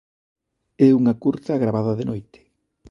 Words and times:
É 0.87 0.89
unha 0.99 1.17
curta 1.23 1.61
gravada 1.63 1.93
de 1.99 2.07
noite. 2.11 2.39